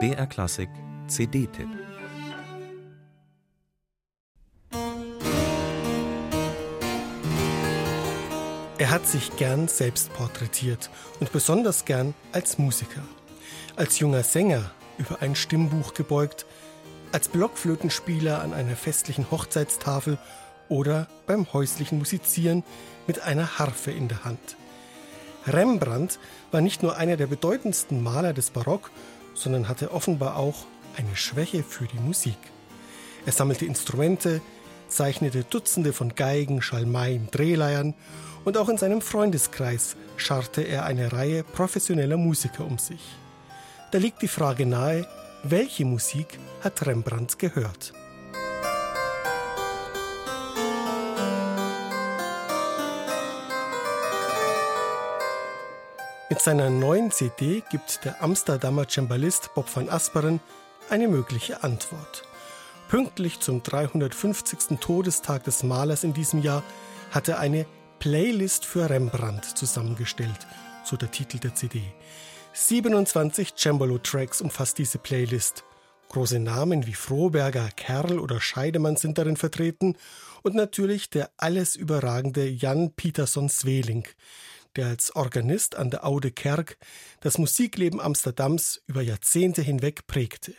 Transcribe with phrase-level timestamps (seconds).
[0.00, 0.68] BR Klassik
[1.06, 1.68] CD-Tipp
[8.78, 13.02] Er hat sich gern selbst porträtiert und besonders gern als Musiker.
[13.76, 16.46] Als junger Sänger über ein Stimmbuch gebeugt,
[17.12, 20.18] als Blockflötenspieler an einer festlichen Hochzeitstafel
[20.68, 22.64] oder beim häuslichen Musizieren
[23.06, 24.56] mit einer Harfe in der Hand.
[25.46, 26.18] Rembrandt
[26.50, 28.90] war nicht nur einer der bedeutendsten Maler des Barock,
[29.34, 30.64] sondern hatte offenbar auch
[30.96, 32.38] eine Schwäche für die Musik.
[33.26, 34.40] Er sammelte Instrumente,
[34.88, 37.94] zeichnete Dutzende von Geigen, Schalmeien, Drehleiern
[38.44, 43.00] und auch in seinem Freundeskreis scharrte er eine Reihe professioneller Musiker um sich.
[43.90, 45.06] Da liegt die Frage nahe,
[45.42, 47.92] welche Musik hat Rembrandt gehört?
[56.34, 60.40] Mit seiner neuen CD gibt der Amsterdamer Cembalist Bob van Asperen
[60.90, 62.24] eine mögliche Antwort.
[62.88, 64.80] Pünktlich zum 350.
[64.80, 66.64] Todestag des Malers in diesem Jahr
[67.12, 67.66] hat er eine
[68.00, 70.48] Playlist für Rembrandt zusammengestellt,
[70.82, 71.82] so der Titel der CD.
[72.52, 75.62] 27 Cembalo-Tracks umfasst diese Playlist.
[76.08, 79.96] Große Namen wie Froberger, Kerl oder Scheidemann sind darin vertreten
[80.42, 84.04] und natürlich der alles überragende Jan Pietersson Sveling,
[84.76, 86.76] der als Organist an der Aude Kerk
[87.20, 90.54] das Musikleben Amsterdams über Jahrzehnte hinweg prägte.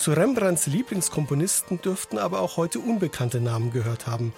[0.00, 4.32] Zu Rembrandts Lieblingskomponisten dürften aber auch heute unbekannte Namen gehört haben,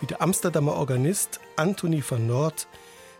[0.00, 2.66] wie der Amsterdamer Organist Anthony van Noort,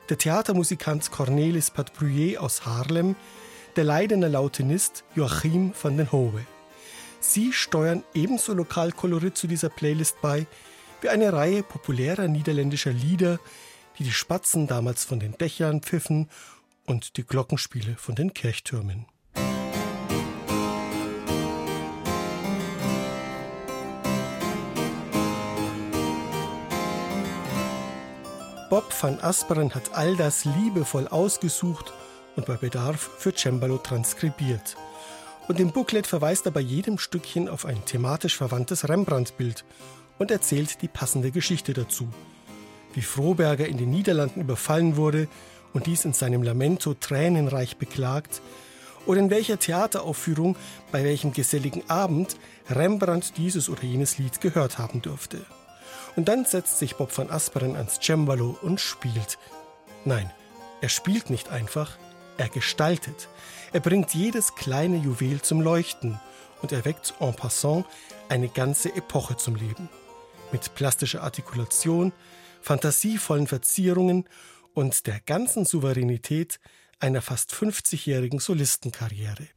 [0.09, 3.15] der Theatermusikant Cornelis Patbrouillet aus Haarlem,
[3.77, 6.45] der Leidener Lautenist Joachim van den Howe.
[7.27, 10.47] Sie steuern ebenso Lokalkolorit zu dieser Playlist bei,
[11.01, 13.41] wie eine Reihe populärer niederländischer Lieder,
[13.99, 16.29] die die Spatzen damals von den Dächern pfiffen
[16.87, 19.07] und die Glockenspiele von den Kirchtürmen.
[28.69, 31.95] Bob van Asperen hat all das liebevoll ausgesucht
[32.37, 34.77] und bei Bedarf für Cembalo transkribiert.
[35.47, 39.65] Und im Booklet verweist er bei jedem Stückchen auf ein thematisch verwandtes Rembrandt-Bild
[40.19, 42.09] und erzählt die passende Geschichte dazu.
[42.95, 45.29] Wie Froberger in den Niederlanden überfallen wurde
[45.73, 48.41] und dies in seinem Lamento tränenreich beklagt,
[49.07, 50.57] oder in welcher Theateraufführung,
[50.91, 52.37] bei welchem geselligen Abend
[52.71, 55.45] Rembrandt dieses oder jenes Lied gehört haben dürfte.
[56.17, 59.39] Und dann setzt sich Bob van Asperen ans Cembalo und spielt.
[60.05, 60.31] Nein,
[60.81, 61.99] er spielt nicht einfach,
[62.37, 63.29] er gestaltet.
[63.73, 66.21] Er bringt jedes kleine Juwel zum Leuchten
[66.63, 67.87] und erweckt en passant
[68.29, 69.89] eine ganze Epoche zum Leben.
[70.53, 72.13] Mit plastischer Artikulation,
[72.61, 74.25] fantasievollen Verzierungen
[74.73, 76.61] und der ganzen Souveränität
[77.01, 79.49] einer fast 50-jährigen Solistenkarriere.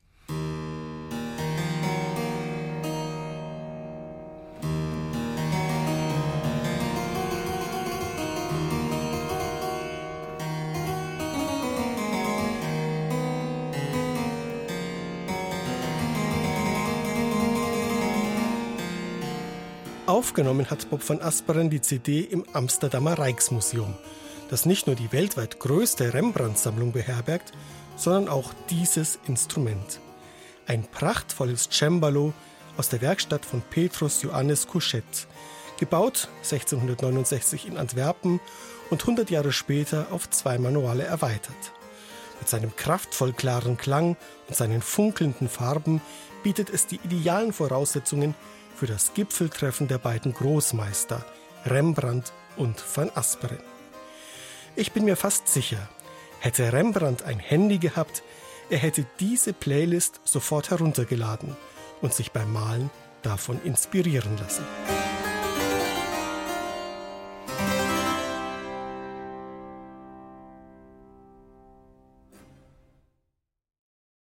[20.07, 23.94] Aufgenommen hat Bob van Asperen die CD im Amsterdamer Rijksmuseum,
[24.50, 27.51] das nicht nur die weltweit größte Rembrandt-Sammlung beherbergt,
[27.97, 30.00] sondern auch dieses Instrument.
[30.66, 32.31] Ein prachtvolles Cembalo
[32.78, 35.28] aus der Werkstatt von Petrus Johannes Couchet,
[35.78, 38.39] gebaut 1669 in Antwerpen
[38.89, 41.74] und 100 Jahre später auf zwei Manuale erweitert.
[42.39, 44.16] Mit seinem kraftvoll klaren Klang
[44.47, 46.01] und seinen funkelnden Farben
[46.44, 48.35] bietet es die idealen Voraussetzungen
[48.77, 51.25] für das Gipfeltreffen der beiden Großmeister
[51.65, 53.59] Rembrandt und van Asperen.
[54.75, 55.89] Ich bin mir fast sicher,
[56.39, 58.21] hätte Rembrandt ein Handy gehabt,
[58.69, 61.55] er hätte diese Playlist sofort heruntergeladen
[62.01, 62.91] und sich beim Malen
[63.23, 64.63] davon inspirieren lassen.